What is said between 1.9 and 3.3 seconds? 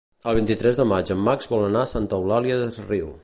Santa Eulària des Riu.